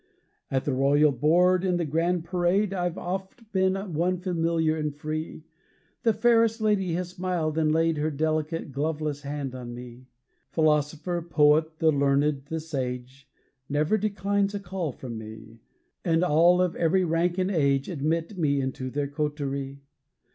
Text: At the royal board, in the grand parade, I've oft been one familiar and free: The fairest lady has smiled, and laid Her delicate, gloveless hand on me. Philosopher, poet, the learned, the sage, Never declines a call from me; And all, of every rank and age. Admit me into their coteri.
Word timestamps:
At 0.49 0.65
the 0.65 0.73
royal 0.73 1.11
board, 1.11 1.63
in 1.63 1.77
the 1.77 1.85
grand 1.85 2.23
parade, 2.25 2.73
I've 2.73 2.97
oft 2.97 3.51
been 3.51 3.75
one 3.93 4.17
familiar 4.17 4.75
and 4.75 4.95
free: 4.95 5.43
The 6.01 6.11
fairest 6.11 6.59
lady 6.59 6.93
has 6.93 7.09
smiled, 7.09 7.55
and 7.55 7.71
laid 7.71 7.97
Her 7.97 8.09
delicate, 8.09 8.71
gloveless 8.71 9.21
hand 9.21 9.53
on 9.53 9.75
me. 9.75 10.07
Philosopher, 10.49 11.21
poet, 11.21 11.77
the 11.77 11.91
learned, 11.91 12.45
the 12.45 12.59
sage, 12.59 13.29
Never 13.69 13.95
declines 13.95 14.55
a 14.55 14.59
call 14.59 14.91
from 14.91 15.19
me; 15.19 15.59
And 16.03 16.23
all, 16.23 16.63
of 16.63 16.75
every 16.75 17.05
rank 17.05 17.37
and 17.37 17.51
age. 17.51 17.87
Admit 17.87 18.35
me 18.39 18.59
into 18.59 18.89
their 18.89 19.07
coteri. 19.07 19.81